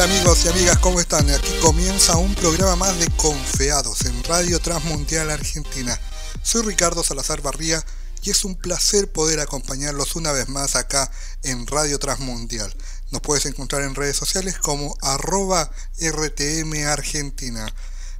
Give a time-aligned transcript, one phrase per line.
[0.00, 1.28] Amigos y amigas, ¿cómo están?
[1.28, 5.98] Aquí comienza un programa más de Confeados en Radio Transmundial Argentina.
[6.40, 7.84] Soy Ricardo Salazar Barría
[8.22, 11.10] y es un placer poder acompañarlos una vez más acá
[11.42, 12.72] en Radio Transmundial.
[13.10, 15.68] Nos puedes encontrar en redes sociales como arroba
[15.98, 17.66] RTM Argentina.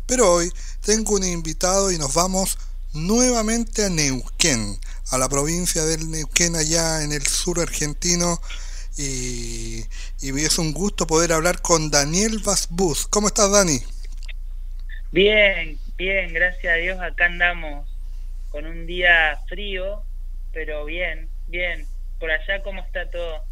[0.05, 0.53] Pero hoy
[0.85, 2.59] tengo un invitado y nos vamos
[2.93, 8.41] nuevamente a Neuquén, a la provincia del Neuquén allá en el sur argentino.
[8.99, 9.87] Y,
[10.21, 13.07] es un gusto poder hablar con Daniel Vasbus.
[13.07, 13.81] ¿Cómo estás, Dani?
[15.13, 16.99] Bien, bien, gracias a Dios.
[17.01, 17.89] Acá andamos
[18.51, 20.03] con un día frío,
[20.53, 21.87] pero bien, bien.
[22.19, 23.45] Por allá, ¿cómo está todo?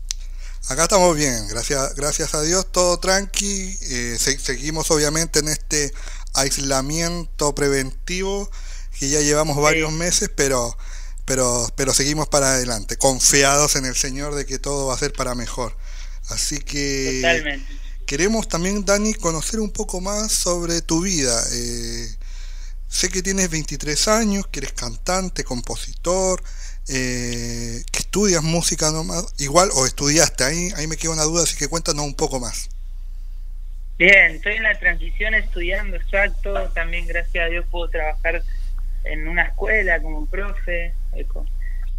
[0.68, 3.78] Acá estamos bien, gracias, gracias a Dios, todo tranqui.
[3.82, 5.92] Eh, seguimos obviamente en este
[6.34, 8.50] aislamiento preventivo
[8.98, 10.76] que ya llevamos varios meses, pero,
[11.26, 15.12] pero, pero seguimos para adelante, confiados en el Señor de que todo va a ser
[15.12, 15.76] para mejor.
[16.30, 17.60] Así que
[18.06, 21.42] queremos también, Dani, conocer un poco más sobre tu vida.
[21.52, 22.08] Eh,
[22.88, 26.42] sé que tienes 23 años, que eres cantante, compositor,
[26.88, 31.56] eh, que estudias música nomás, igual o estudiaste, ahí, ahí me queda una duda, así
[31.56, 32.70] que cuéntanos un poco más.
[33.98, 38.44] Bien, estoy en la transición estudiando, exacto, también gracias a Dios puedo trabajar
[39.06, 40.94] en una escuela como profe,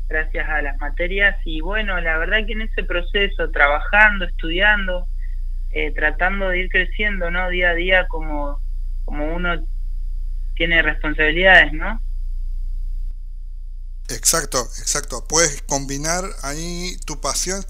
[0.08, 5.08] gracias a las materias y bueno, la verdad que en ese proceso, trabajando, estudiando,
[5.72, 7.50] eh, tratando de ir creciendo, ¿no?
[7.50, 8.62] Día a día como,
[9.06, 9.66] como uno
[10.56, 12.02] tiene responsabilidades, ¿no?
[14.10, 15.26] Exacto, exacto.
[15.28, 17.62] Puedes combinar ahí tu pasión.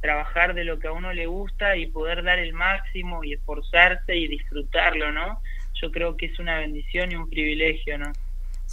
[0.00, 4.16] Trabajar de lo que a uno le gusta y poder dar el máximo y esforzarse
[4.16, 5.42] y disfrutarlo, ¿no?
[5.74, 8.12] Yo creo que es una bendición y un privilegio, ¿no?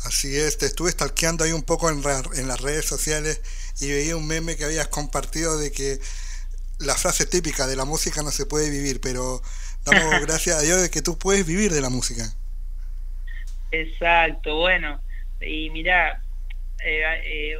[0.05, 2.01] Así es, te estuve stalkeando ahí un poco en,
[2.35, 3.41] en las redes sociales
[3.79, 5.99] y veía un meme que habías compartido de que
[6.79, 9.41] la frase típica de la música no se puede vivir, pero
[9.85, 12.23] damos gracias a Dios de que tú puedes vivir de la música.
[13.71, 15.01] Exacto, bueno,
[15.41, 16.21] y mira,
[16.85, 17.55] eh, eh,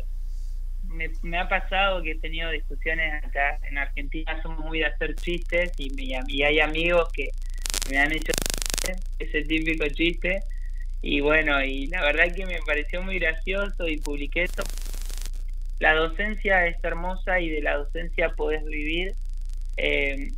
[1.24, 5.72] me, ha pasado que he tenido discusiones acá en Argentina, somos muy de hacer chistes
[5.78, 5.92] y,
[6.28, 7.30] y hay amigos que
[7.90, 8.32] me han hecho
[9.18, 10.44] ese típico chiste
[11.04, 14.64] y bueno, y la verdad que me pareció muy gracioso y publiqué esto.
[15.80, 19.14] La docencia es hermosa y de la docencia podés vivir.
[19.78, 20.32] Eh,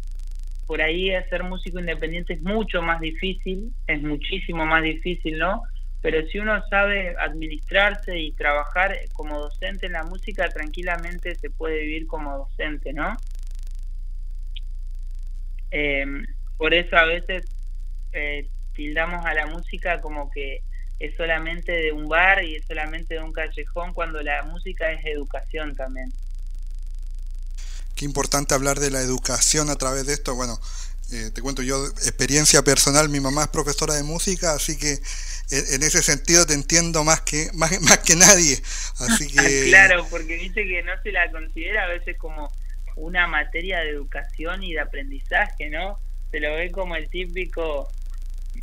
[0.67, 5.61] por ahí hacer músico independiente es mucho más difícil, es muchísimo más difícil, ¿no?
[6.05, 11.79] pero si uno sabe administrarse y trabajar como docente en la música, tranquilamente se puede
[11.79, 13.17] vivir como docente, ¿no?
[15.71, 16.23] Em,
[16.57, 17.47] por eso a veces
[18.11, 20.62] eh, tildamos a la música como que
[21.00, 25.06] es solamente de un bar y es solamente de un callejón, cuando la música es
[25.06, 26.12] educación también.
[27.96, 30.36] Qué importante hablar de la educación a través de esto.
[30.36, 30.59] Bueno,
[31.12, 35.00] eh, te cuento yo, experiencia personal, mi mamá es profesora de música, así que
[35.52, 38.62] en ese sentido te entiendo más que más, más que nadie.
[39.00, 42.52] Así que claro, porque dice que no se la considera a veces como
[42.96, 46.00] una materia de educación y de aprendizaje, ¿no?
[46.31, 47.90] Se lo ve como el típico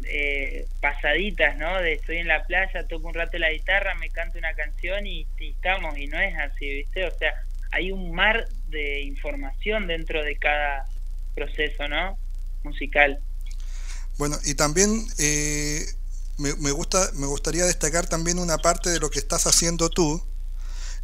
[0.06, 1.78] eh, pasaditas, ¿no?
[1.80, 5.26] De estoy en la playa, toco un rato la guitarra, me canto una canción y,
[5.38, 7.04] y estamos, y no es así, ¿viste?
[7.06, 7.34] O sea,
[7.70, 10.86] hay un mar de información dentro de cada
[11.34, 12.18] proceso, ¿no?
[12.64, 13.20] musical.
[14.18, 15.84] Bueno, y también eh,
[16.38, 20.22] me, gusta, me gustaría destacar también una parte de lo que estás haciendo tú,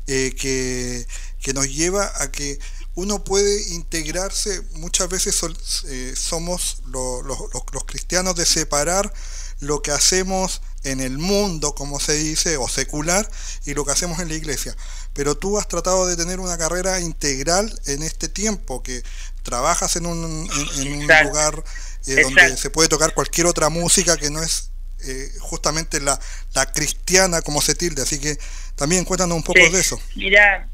[0.07, 1.07] eh, que,
[1.55, 2.59] nos lleva a que
[2.99, 5.41] uno puede integrarse, muchas veces
[5.87, 9.13] eh, somos los cristianos de separar
[9.61, 13.31] lo que hacemos en el mundo, como se dice, o secular,
[13.67, 14.77] y lo que hacemos en la iglesia.
[15.13, 19.05] Pero tú has tratado de tener una carrera integral en este tiempo, que
[19.45, 21.63] trabajas en un, un lugar
[22.09, 24.71] eh, donde se puede tocar cualquier otra música que no es
[25.05, 26.19] eh, justamente la,
[26.53, 28.03] la, cristiana como se tilde.
[28.03, 28.37] Así que
[28.75, 30.01] también cuéntanos un poco de eso.
[30.17, 30.69] Mira,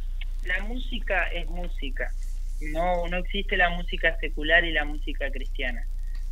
[0.47, 2.13] la música es música.
[2.73, 5.87] No, no existe la música secular y la música cristiana.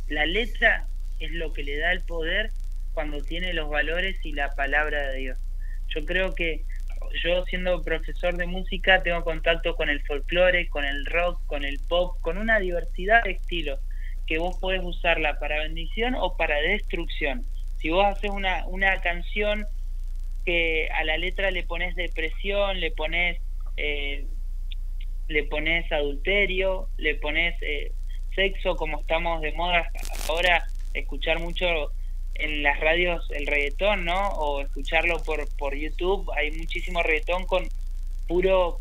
[0.07, 0.87] La letra
[1.19, 2.51] es lo que le da el poder
[2.93, 5.37] cuando tiene los valores y la palabra de Dios.
[5.89, 6.63] Yo creo que
[7.23, 11.79] yo siendo profesor de música tengo contacto con el folclore, con el rock, con el
[11.87, 13.79] pop, con una diversidad de estilos
[14.25, 17.45] que vos podés usarla para bendición o para destrucción.
[17.77, 19.65] Si vos haces una, una canción
[20.45, 23.39] que a la letra le pones depresión, le pones
[23.77, 24.25] eh,
[25.27, 27.91] le pones adulterio, le pones eh,
[28.35, 29.89] sexo como estamos de moda
[30.29, 31.65] ahora escuchar mucho
[32.35, 34.29] en las radios el reggaetón, ¿no?
[34.29, 37.67] O escucharlo por, por YouTube, hay muchísimo reggaetón con
[38.27, 38.79] puro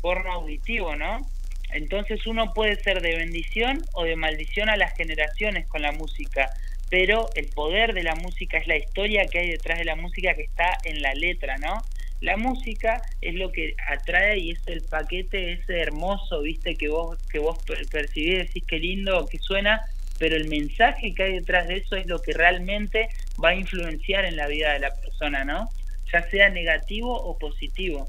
[0.00, 1.26] porno auditivo, ¿no?
[1.72, 6.50] entonces uno puede ser de bendición o de maldición a las generaciones con la música,
[6.90, 10.34] pero el poder de la música es la historia que hay detrás de la música
[10.34, 11.82] que está en la letra, ¿no?
[12.20, 17.18] La música es lo que atrae y es el paquete ese hermoso, viste, que vos,
[17.30, 17.58] que vos
[17.90, 19.82] percibís, decís qué lindo que suena,
[20.18, 23.08] pero el mensaje que hay detrás de eso es lo que realmente
[23.42, 25.68] va a influenciar en la vida de la persona, ¿no?
[26.12, 28.08] Ya sea negativo o positivo.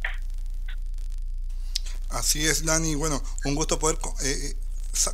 [2.10, 2.96] Así es, Dani.
[2.96, 4.56] Bueno, un gusto poder eh, eh,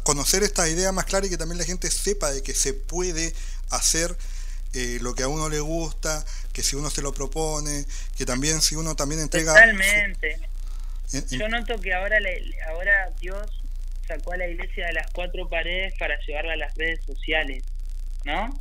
[0.04, 3.34] conocer esta idea más clara y que también la gente sepa de que se puede
[3.72, 4.16] hacer
[4.74, 7.86] eh, lo que a uno le gusta, que si uno se lo propone,
[8.18, 9.54] que también si uno también entrega...
[9.54, 10.40] Totalmente.
[11.30, 12.18] Yo noto que ahora,
[12.70, 13.62] ahora Dios
[14.08, 17.64] sacó a la iglesia de las cuatro paredes para llevarla a las redes sociales,
[18.26, 18.60] ¿no?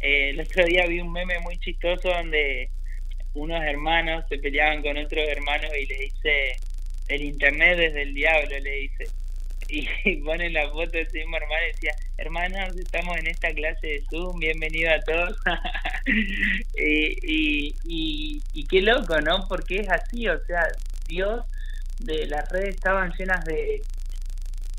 [0.00, 2.70] el otro día vi un meme muy chistoso donde
[3.34, 6.56] unos hermanos se peleaban con otros hermanos y les dice
[7.08, 9.06] el internet es del diablo, le dice.
[9.68, 13.86] Y, ponen la foto de ese mismo hermano y decía, hermanos, estamos en esta clase
[13.86, 15.36] de Zoom, bienvenido a todos.
[16.76, 19.46] y, y, y, qué loco, ¿no?
[19.46, 20.66] Porque es así, o sea,
[21.06, 21.44] Dios,
[22.00, 23.82] de las redes estaban llenas de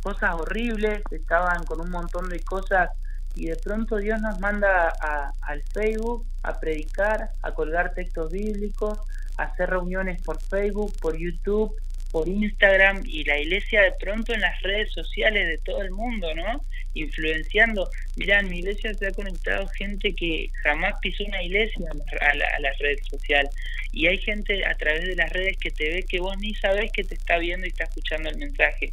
[0.02, 2.90] cosas horribles, estaban con un montón de cosas
[3.36, 9.00] y de pronto Dios nos manda a, al Facebook a predicar, a colgar textos bíblicos,
[9.38, 11.76] a hacer reuniones por Facebook, por YouTube,
[12.12, 16.34] por Instagram y la iglesia de pronto en las redes sociales de todo el mundo,
[16.34, 16.66] ¿no?
[16.94, 17.90] Influenciando.
[18.16, 21.86] Mirá, en mi iglesia se ha conectado gente que jamás pisó una iglesia
[22.22, 23.48] a la, red social.
[23.92, 26.92] Y hay gente a través de las redes que te ve que vos ni sabés
[26.92, 28.92] que te está viendo y está escuchando el mensaje.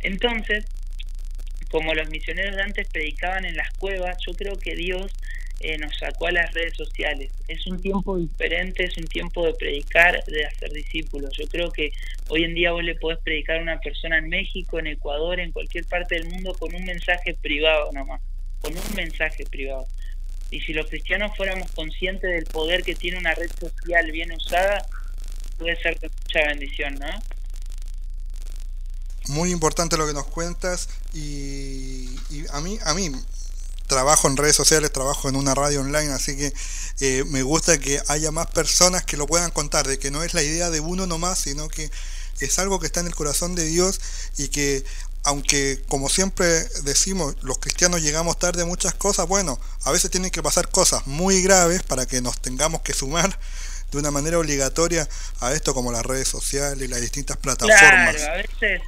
[0.00, 0.64] Entonces,
[1.70, 5.12] como los misioneros de antes predicaban en las cuevas, yo creo que Dios
[5.60, 7.32] eh, nos sacó a las redes sociales.
[7.48, 11.30] Es un tiempo diferente, es un tiempo de predicar, de hacer discípulos.
[11.36, 11.90] Yo creo que
[12.28, 15.50] hoy en día vos le podés predicar a una persona en México, en Ecuador, en
[15.50, 18.20] cualquier parte del mundo con un mensaje privado nomás,
[18.60, 19.86] con un mensaje privado.
[20.50, 24.86] Y si los cristianos fuéramos conscientes del poder que tiene una red social bien usada,
[25.58, 27.08] puede ser mucha bendición, ¿no?
[29.28, 33.10] Muy importante lo que nos cuentas y, y a mí a mí
[33.88, 36.52] trabajo en redes sociales, trabajo en una radio online, así que
[37.00, 40.34] eh, me gusta que haya más personas que lo puedan contar, de que no es
[40.34, 41.90] la idea de uno nomás, sino que
[42.38, 44.00] es algo que está en el corazón de Dios
[44.36, 44.84] y que
[45.24, 50.30] aunque como siempre decimos, los cristianos llegamos tarde a muchas cosas, bueno, a veces tienen
[50.30, 53.38] que pasar cosas muy graves para que nos tengamos que sumar
[53.90, 55.08] de una manera obligatoria
[55.40, 58.16] a esto como las redes sociales y las distintas plataformas.
[58.16, 58.82] Claro, a veces,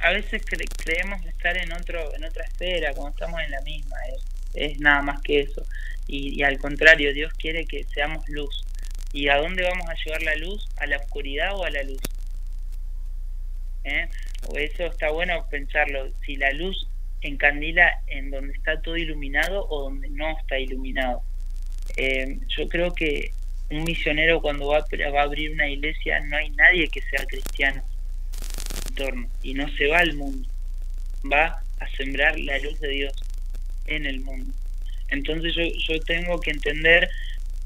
[0.00, 0.42] a veces
[0.76, 3.96] creemos estar en otro en otra esfera, como estamos en la misma.
[4.08, 4.33] ¿eh?
[4.54, 5.64] Es nada más que eso.
[6.06, 8.64] Y, al contrario, Dios quiere que seamos luz.
[9.12, 10.68] ¿Y a dónde vamos a llevar la luz?
[10.76, 12.00] ¿A la oscuridad o a la luz?
[13.84, 14.08] ¿Eh?
[14.56, 16.12] Eso está bueno pensarlo.
[16.24, 16.86] Si la luz
[17.22, 21.22] encandila en donde está todo iluminado o donde no está iluminado.
[21.96, 23.32] Eh, yo creo que
[23.70, 27.82] un misionero cuando va, va a abrir una iglesia no hay nadie que sea cristiano
[28.88, 30.48] en torno y no se va al mundo,
[31.30, 33.23] va a sembrar la luz de Dios
[33.86, 34.52] en el mundo.
[35.08, 37.08] Entonces yo, yo tengo que entender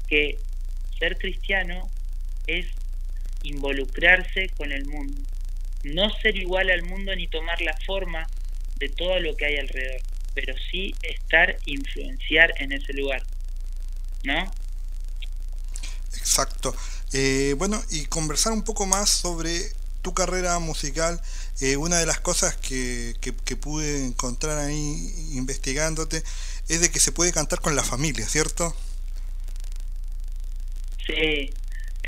[0.07, 0.37] que
[0.97, 1.89] ser cristiano
[2.47, 2.67] es
[3.43, 5.21] involucrarse con el mundo,
[5.83, 8.27] no ser igual al mundo ni tomar la forma
[8.77, 10.01] de todo lo que hay alrededor,
[10.33, 13.23] pero sí estar, influenciar en ese lugar,
[14.23, 14.51] ¿no?
[16.17, 16.75] Exacto.
[17.13, 19.71] Eh, bueno, y conversar un poco más sobre
[20.01, 21.21] tu carrera musical,
[21.61, 26.23] eh, una de las cosas que, que, pude encontrar ahí investigándote
[26.67, 28.75] es de que se puede cantar con la familia, ¿cierto?
[31.05, 31.51] Sí,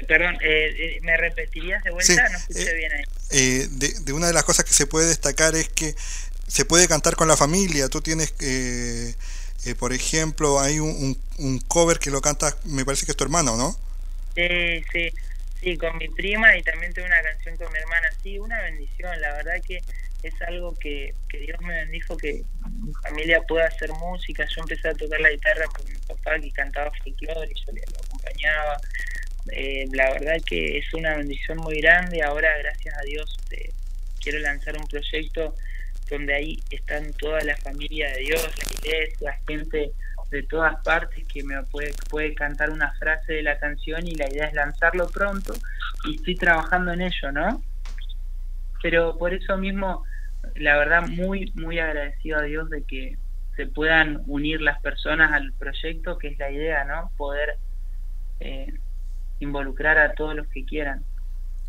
[0.08, 2.30] perdón, eh, eh, ¿me repetirías de vuelta?
[2.30, 3.68] no escuché bien ahí.
[3.68, 5.96] de, de, una de las cosas que se puede destacar es que
[6.48, 7.90] se puede cantar con la familia.
[7.90, 8.34] Tú tienes,
[9.80, 13.24] por ejemplo, hay un, un, un, cover que lo canta, me parece que es tu
[13.24, 13.78] hermano, ¿no?
[14.36, 15.12] Sí, sí.
[15.62, 18.08] Sí, con mi prima y también tengo una canción con mi hermana.
[18.24, 19.22] Sí, una bendición.
[19.22, 19.80] La verdad que
[20.24, 22.44] es algo que, que Dios me bendijo que
[22.80, 24.46] mi familia pueda hacer música.
[24.46, 27.82] Yo empecé a tocar la guitarra con mi papá que cantaba folclore y yo le
[27.82, 28.77] acompañaba.
[29.51, 32.24] Eh, la verdad que es una bendición muy grande.
[32.24, 33.70] Ahora, gracias a Dios, eh,
[34.20, 35.56] quiero lanzar un proyecto
[36.10, 39.91] donde ahí están toda la familia de Dios, la iglesia, gente
[40.32, 44.30] de todas partes que me puede, puede cantar una frase de la canción y la
[44.30, 45.54] idea es lanzarlo pronto
[46.06, 47.62] y estoy trabajando en ello, ¿no?
[48.82, 50.04] Pero por eso mismo,
[50.56, 53.18] la verdad, muy, muy agradecido a Dios de que
[53.58, 57.12] se puedan unir las personas al proyecto, que es la idea, ¿no?
[57.18, 57.58] Poder
[58.40, 58.74] eh,
[59.40, 61.04] involucrar a todos los que quieran.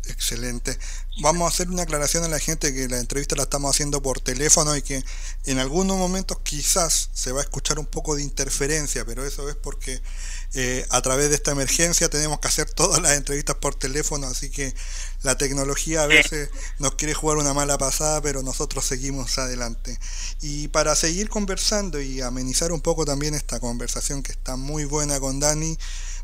[0.05, 0.77] Excelente.
[1.21, 4.19] Vamos a hacer una aclaración a la gente que la entrevista la estamos haciendo por
[4.19, 5.01] teléfono y que
[5.45, 9.55] en algunos momentos quizás se va a escuchar un poco de interferencia, pero eso es
[9.55, 10.01] porque
[10.55, 14.49] eh, a través de esta emergencia tenemos que hacer todas las entrevistas por teléfono, así
[14.49, 14.73] que
[15.21, 19.97] la tecnología a veces nos quiere jugar una mala pasada, pero nosotros seguimos adelante.
[20.41, 25.19] Y para seguir conversando y amenizar un poco también esta conversación que está muy buena
[25.21, 25.77] con Dani,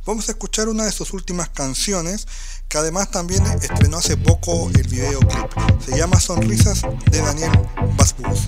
[0.05, 2.27] vamos a escuchar una de sus últimas canciones
[2.67, 5.47] que además también estrenó hace poco el videoclip.
[5.83, 7.51] Se llama Sonrisas de Daniel
[7.97, 8.45] Basbus.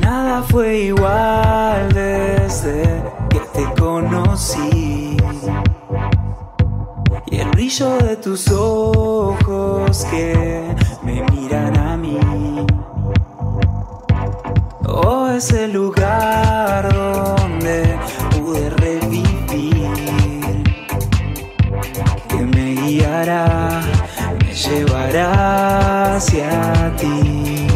[0.00, 5.16] Nada fue igual desde que te conocí.
[7.26, 12.18] Y el brillo de tus ojos que me miran a mí.
[14.86, 17.43] Oh, ese lugar donde
[23.24, 27.66] me llevará hacia ti.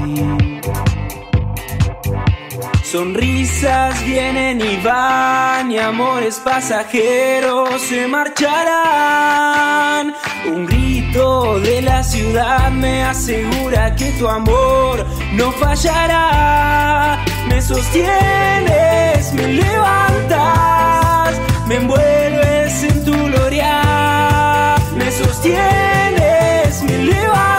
[2.83, 8.53] Sonrisas vienen y van y amores pasajeros se marcharán.
[10.47, 17.25] Un grito de la ciudad me asegura que tu amor no fallará.
[17.49, 24.28] Me sostienes, me levantas, me envuelves en tu gloria
[25.09, 27.58] me sostienes, me levantas,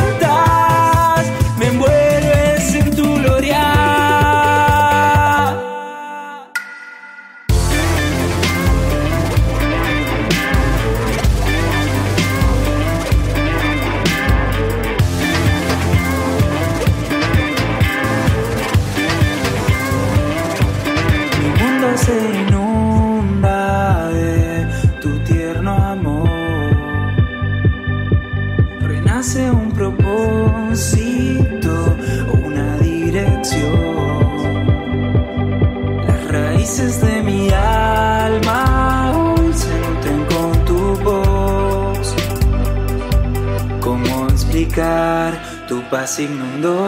[45.68, 46.86] Tu paz inundó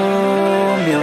[0.86, 0.94] mi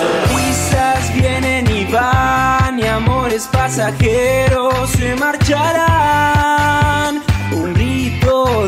[0.00, 6.30] Sonrisas vienen y van y amores pasajeros se marcharán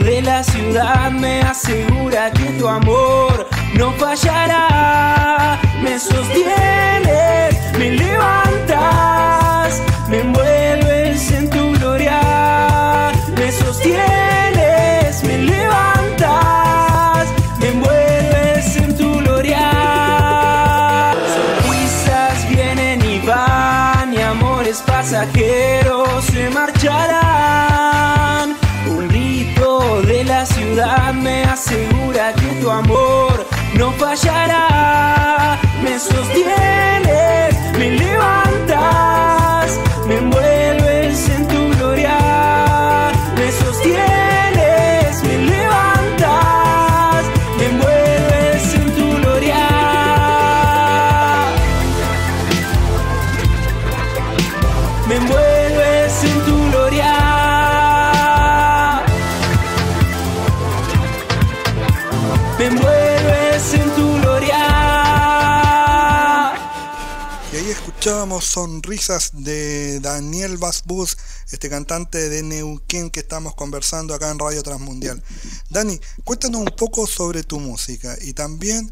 [0.01, 5.59] de la ciudad me asegura que tu amor no fallará.
[5.83, 7.02] Me sostienes,
[31.63, 33.47] asegura que tu amor
[33.79, 35.59] no fallará.
[35.83, 39.42] Me sostienes, me levantas,
[68.53, 71.17] sonrisas de Daniel Basbus,
[71.51, 75.23] este cantante de Neuquén que estamos conversando acá en Radio Transmundial.
[75.71, 78.91] Dani, cuéntanos un poco sobre tu música y también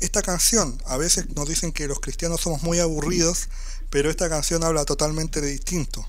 [0.00, 0.78] esta canción.
[0.86, 3.48] A veces nos dicen que los cristianos somos muy aburridos,
[3.90, 6.06] pero esta canción habla totalmente de distinto.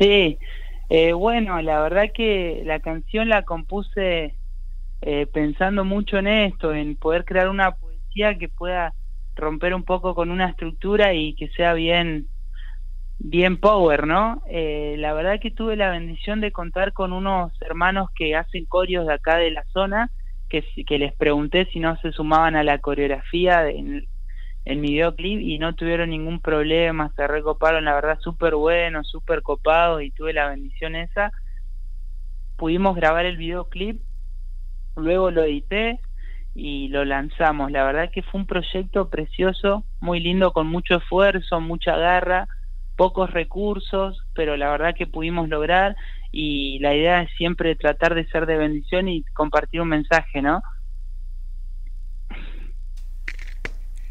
[0.00, 0.38] Sí,
[0.90, 4.34] eh, bueno, la verdad que la canción la compuse
[5.02, 8.92] eh, pensando mucho en esto, en poder crear una poesía que pueda
[9.34, 12.26] romper un poco con una estructura y que sea bien
[13.18, 14.42] bien power, ¿no?
[14.48, 19.06] Eh, la verdad que tuve la bendición de contar con unos hermanos que hacen corios
[19.06, 20.10] de acá de la zona,
[20.48, 24.06] que, que les pregunté si no se sumaban a la coreografía en,
[24.64, 29.42] en mi videoclip y no tuvieron ningún problema, se recoparon, la verdad, súper buenos, súper
[29.42, 31.30] copados y tuve la bendición esa.
[32.56, 34.00] Pudimos grabar el videoclip
[34.96, 36.00] luego lo edité
[36.54, 37.70] y lo lanzamos.
[37.70, 42.48] La verdad que fue un proyecto precioso, muy lindo, con mucho esfuerzo, mucha garra,
[42.96, 45.96] pocos recursos, pero la verdad que pudimos lograr
[46.30, 50.62] y la idea es siempre tratar de ser de bendición y compartir un mensaje, ¿no?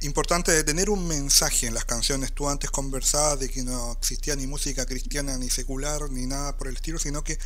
[0.02, 2.34] importante de tener un mensaje en las canciones.
[2.34, 6.68] Tú antes conversabas de que no existía ni música cristiana ni secular ni nada por
[6.68, 7.38] el estilo, sino que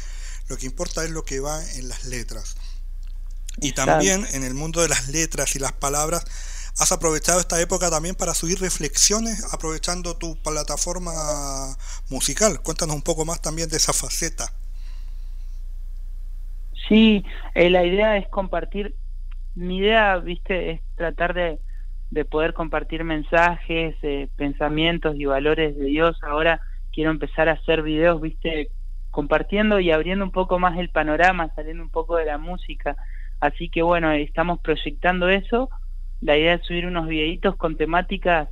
[0.47, 2.55] lo que importa es lo que va en las letras.
[3.61, 6.25] Y también en el mundo de las letras y las palabras,
[6.77, 11.13] has aprovechado esta época también para subir reflexiones aprovechando tu plataforma
[12.09, 12.61] musical.
[12.61, 14.51] Cuéntanos un poco más también de esa faceta.
[16.89, 17.23] Sí,
[17.55, 18.95] eh, la idea es compartir,
[19.55, 21.59] mi idea, viste, es tratar de,
[22.11, 26.17] de poder compartir mensajes, eh, pensamientos y valores de Dios.
[26.23, 28.69] Ahora quiero empezar a hacer videos, viste,
[29.11, 32.97] compartiendo y abriendo un poco más el panorama, saliendo un poco de la música.
[33.39, 35.69] Así que bueno, estamos proyectando eso.
[36.21, 38.49] La idea es subir unos videitos con temáticas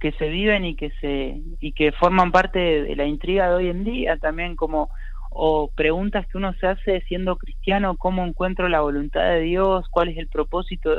[0.00, 3.68] que se viven y que se y que forman parte de la intriga de hoy
[3.68, 4.90] en día, también como
[5.30, 10.08] o preguntas que uno se hace siendo cristiano, cómo encuentro la voluntad de Dios, cuál
[10.08, 10.90] es el propósito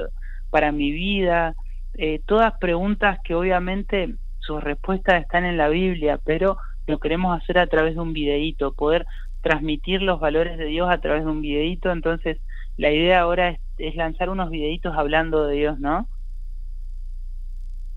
[0.49, 1.55] para mi vida,
[1.95, 6.57] eh, todas preguntas que obviamente sus respuestas están en la Biblia, pero
[6.87, 9.05] lo queremos hacer a través de un videíto, poder
[9.41, 12.39] transmitir los valores de Dios a través de un videíto, entonces
[12.79, 16.07] la idea ahora es, es lanzar unos videitos hablando de Dios, ¿no?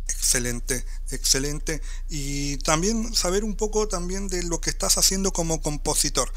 [0.09, 1.81] Excelente, excelente.
[2.11, 6.33] Y también saber un poco también de lo que estás haciendo como compositor.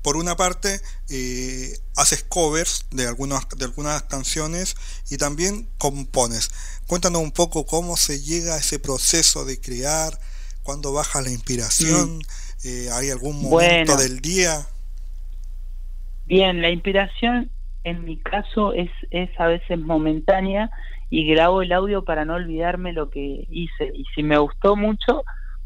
[0.00, 4.76] Por una parte, eh, haces covers de algunas, de algunas canciones
[5.10, 6.50] y también compones.
[6.86, 10.18] Cuéntanos un poco cómo se llega a ese proceso de crear,
[10.62, 12.22] cuándo baja la inspiración, mm.
[12.64, 14.66] eh, ¿hay algún momento del día?
[16.24, 17.50] Bien, la inspiración
[17.84, 20.70] en mi caso es, es a veces momentánea
[21.10, 23.92] y grabo el audio para no olvidarme lo que hice.
[23.94, 25.22] Y si me gustó mucho,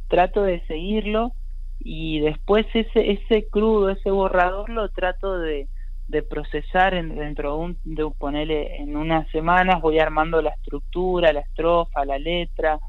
[0.08, 1.32] trato de seguirlo
[1.80, 5.68] y después ese, ese crudo, ese borrador lo trato de,
[6.08, 11.32] de procesar en, dentro de, un, de ponerle en unas semanas, voy armando la estructura,
[11.32, 12.80] la estrofa, la letra,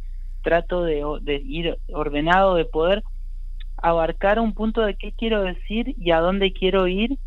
[0.41, 3.03] trato de, de ir ordenado, de poder
[3.77, 7.17] abarcar un punto de qué quiero decir y a dónde quiero ir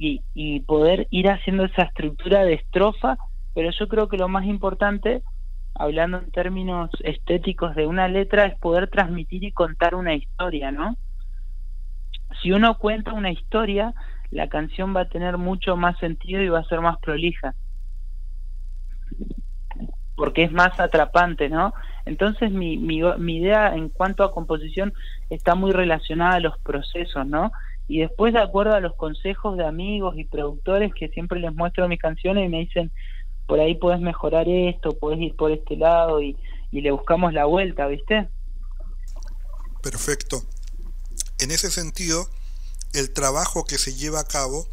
[0.00, 3.18] y, poder ir haciendo esa estructura de estrofa
[3.54, 5.22] pero yo creo que lo más importante,
[5.74, 10.96] hablando en términos estéticos de una letra, es poder transmitir y contar una historia, ¿no?
[12.40, 13.92] Si uno cuenta una historia,
[14.30, 17.54] la canción va a tener mucho más sentido y va a ser más prolija.
[20.14, 21.74] Porque es más atrapante, ¿no?
[22.06, 24.92] Entonces mi, mi idea en cuanto a composición
[25.28, 27.50] está muy relacionada a los procesos, ¿no?
[27.90, 31.88] Y después de acuerdo a los consejos de amigos y productores que siempre les muestro
[31.88, 32.92] mis canciones y me dicen
[33.48, 36.36] por ahí puedes mejorar esto, puedes ir por este lado y,
[36.70, 38.28] le buscamos la vuelta, ¿viste?
[39.82, 40.44] Perfecto.
[41.40, 42.28] En ese sentido,
[42.92, 44.68] el trabajo que se lleva a cabo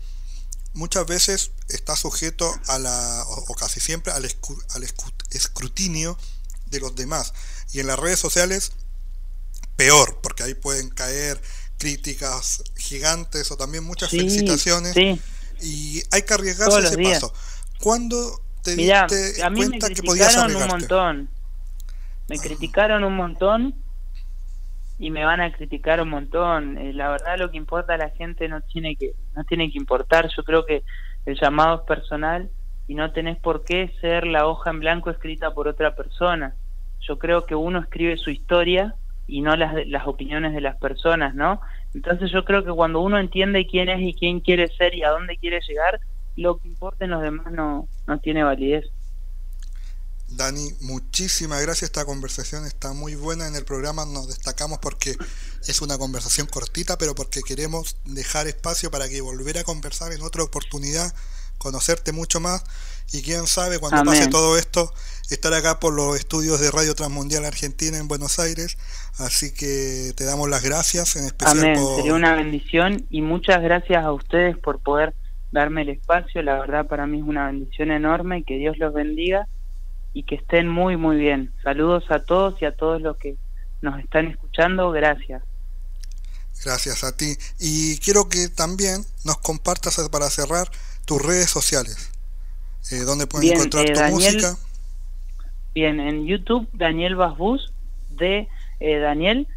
[0.75, 4.83] muchas veces está sujeto a la, o, casi siempre al, al,
[5.31, 6.19] escrutinio
[6.67, 7.33] de los demás.
[7.73, 8.73] Y en las redes sociales,
[9.75, 11.41] peor, porque ahí pueden caer
[11.77, 14.95] críticas gigantes o también muchas felicitaciones.
[15.61, 17.33] Y hay que arriesgarse ese paso.
[17.79, 18.41] ¿Cuándo
[18.75, 19.07] Mira,
[19.43, 21.29] a mí me criticaron un montón.
[22.27, 23.75] Me criticaron un montón
[24.99, 26.77] y me van a criticar un montón.
[26.77, 29.77] Eh, la verdad lo que importa a la gente no tiene que no tiene que
[29.77, 30.29] importar.
[30.35, 30.83] Yo creo que
[31.25, 32.49] el llamado es personal
[32.87, 36.55] y no tenés por qué ser la hoja en blanco escrita por otra persona.
[37.01, 38.95] Yo creo que uno escribe su historia
[39.27, 41.61] y no las, las opiniones de las personas, ¿no?
[41.93, 45.09] Entonces yo creo que cuando uno entiende quién es y quién quiere ser y a
[45.09, 45.99] dónde quiere llegar,
[46.35, 48.85] lo que importa en los demás no, no tiene validez.
[50.29, 51.89] Dani, muchísimas gracias.
[51.89, 54.05] Esta conversación está muy buena en el programa.
[54.05, 55.15] Nos destacamos porque
[55.67, 60.21] es una conversación cortita, pero porque queremos dejar espacio para que volver a conversar en
[60.21, 61.13] otra oportunidad,
[61.57, 62.63] conocerte mucho más
[63.11, 64.93] y quién sabe cuando pase todo esto,
[65.29, 68.77] estar acá por los estudios de Radio Transmundial Argentina en Buenos Aires.
[69.17, 71.59] Así que te damos las gracias en especial.
[71.59, 71.85] Amén.
[71.95, 75.13] Sería una bendición y muchas gracias a ustedes por poder
[75.51, 76.41] darme el espacio.
[76.41, 78.43] La verdad para mí es una bendición enorme.
[78.43, 79.47] Que Dios los bendiga
[80.13, 81.53] y que estén muy, muy bien.
[81.63, 83.37] Saludos a todos y a todos los que
[83.81, 84.91] nos están escuchando.
[84.91, 85.41] Gracias.
[86.63, 87.37] Gracias a ti.
[87.59, 90.69] Y quiero que también nos compartas para cerrar
[91.07, 92.11] tus redes sociales.
[92.91, 94.57] Eh, ¿Dónde pueden encontrar eh, tu música?
[95.73, 97.71] Bien, en YouTube, Daniel Basbus,
[98.11, 98.47] de
[98.79, 99.47] eh, Daniel,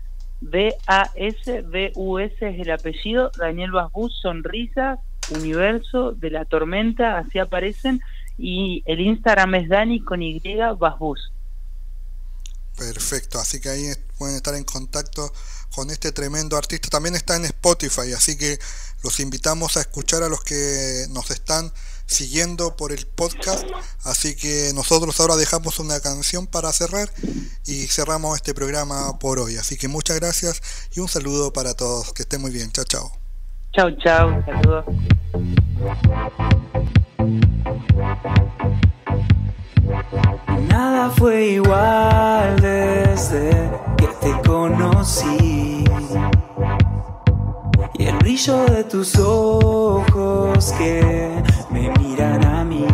[0.41, 8.01] B-A-S-B-U-S es el apellido, Daniel Basbus, Sonrisas, universo de la tormenta, así aparecen,
[8.39, 10.41] y el Instagram es Dani con Y
[10.79, 11.33] Basbus.
[12.79, 13.87] Perfecto, así que ahí
[14.19, 15.33] pueden estar en contacto
[15.75, 16.89] con este tremendo artista.
[16.89, 18.59] También está en Spotify, así que
[19.03, 21.73] los invitamos a escuchar a los que nos están
[22.11, 23.65] siguiendo por el podcast.
[24.05, 27.11] Así que nosotros ahora dejamos una canción para cerrar
[27.67, 29.57] y cerramos este programa por hoy.
[29.57, 30.61] Así que muchas gracias
[30.95, 32.13] y un saludo para todos.
[32.13, 32.71] Que estén muy bien.
[32.73, 33.13] Chao, chao.
[33.73, 34.45] Chao, chao.
[34.45, 34.85] Saludos.
[40.69, 43.80] Nada fue igual desde
[44.21, 45.85] te conocí.
[47.95, 51.31] Y el brillo de tus ojos que
[51.71, 52.87] me miran a mí.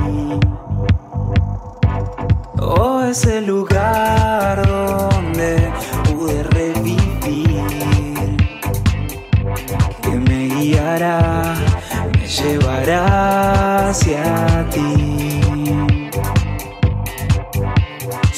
[2.59, 5.71] Oh, ese lugar donde
[6.05, 6.97] pude revivir.
[10.03, 11.55] Que me guiará,
[12.15, 15.16] me llevará hacia ti.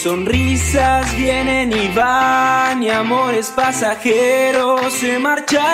[0.02, 5.66] Sonrisas vienen y van y amores pasajeros se marcharán.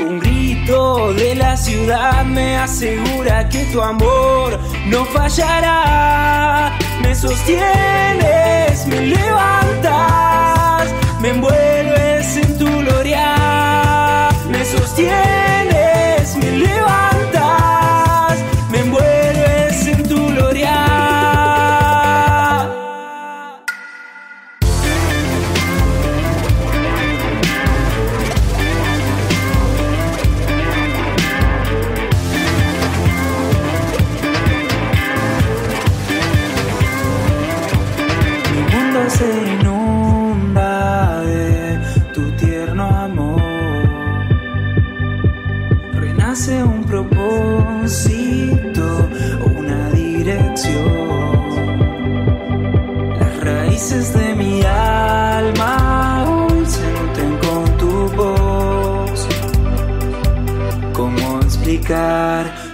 [0.00, 6.78] Un grito de la ciudad me asegura que tu amor no fallará.
[7.02, 10.88] Me sostienes, me levantas,
[11.20, 13.49] me envuelves en tu gloria.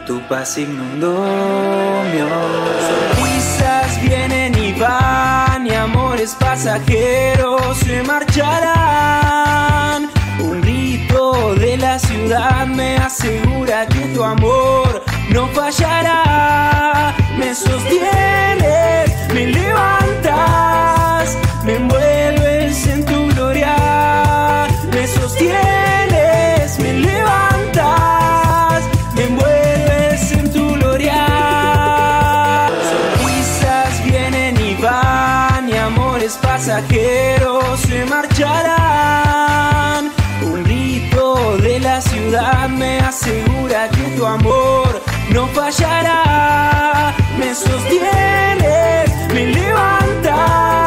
[0.07, 1.25] Tu paz inundó
[2.13, 2.19] mi?
[2.19, 8.51] Sonrisas vienen y van y amores pasajeros se marcharán.
[10.41, 17.15] Un grito de la ciudad me asegura que tu amor no fallará.
[17.39, 24.67] Me sostienes, me levantas, me envuelves en tu gloria.
[24.93, 25.86] Me sostienes,
[36.77, 38.53] pasajeros se marcharán.
[40.43, 47.15] Un grito de la ciudad me asegura que tu amor no fallará.
[47.39, 50.86] Me sostienes, me levantas.